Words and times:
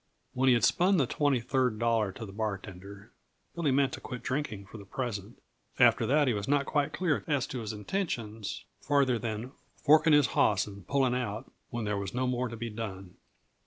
When 0.33 0.47
he 0.47 0.55
had 0.55 0.63
spun 0.63 0.97
the 0.97 1.05
twenty 1.05 1.39
third 1.39 1.77
dollar 1.77 2.11
to 2.13 2.25
the 2.25 2.31
bartender, 2.31 3.11
Billy 3.53 3.69
meant 3.69 3.93
to 3.93 4.01
quit 4.01 4.23
drinking 4.23 4.65
for 4.65 4.79
the 4.79 4.83
present; 4.83 5.39
after 5.77 6.07
that, 6.07 6.27
he 6.27 6.33
was 6.33 6.47
not 6.47 6.65
quite 6.65 6.91
clear 6.91 7.23
as 7.27 7.45
to 7.45 7.59
his 7.59 7.71
intentions, 7.71 8.65
farther 8.81 9.19
than 9.19 9.51
"forking 9.75 10.13
his 10.13 10.25
hoss 10.33 10.65
and 10.65 10.87
pulling 10.87 11.13
out" 11.13 11.51
when 11.69 11.85
there 11.85 11.97
was 11.99 12.15
no 12.15 12.25
more 12.25 12.47
to 12.49 12.57
be 12.57 12.71
done. 12.71 13.17